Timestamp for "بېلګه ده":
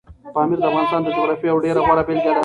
2.07-2.39